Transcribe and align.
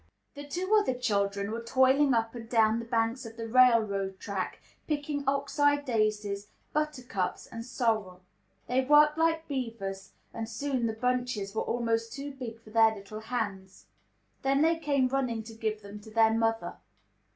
The 0.33 0.43
two 0.47 0.73
other 0.75 0.95
children 0.95 1.51
were 1.51 1.61
toiling 1.61 2.15
up 2.15 2.33
and 2.33 2.49
down 2.49 2.79
the 2.79 2.85
banks 2.85 3.23
of 3.23 3.37
the 3.37 3.47
railroad 3.47 4.19
track, 4.19 4.59
picking 4.87 5.23
ox 5.27 5.59
eye 5.59 5.75
daisies, 5.75 6.47
buttercups, 6.73 7.45
and 7.45 7.63
sorrel. 7.63 8.23
They 8.65 8.83
worked 8.83 9.19
like 9.19 9.47
beavers, 9.47 10.13
and 10.33 10.49
soon 10.49 10.87
the 10.87 10.93
bunches 10.93 11.53
were 11.53 11.61
almost 11.61 12.13
too 12.13 12.31
big 12.31 12.59
for 12.61 12.71
their 12.71 12.95
little 12.95 13.19
hands. 13.19 13.85
Then 14.41 14.63
they 14.63 14.79
came 14.79 15.07
running 15.07 15.43
to 15.43 15.53
give 15.53 15.83
them 15.83 15.99
to 15.99 16.09
their 16.09 16.33
mother. 16.33 16.77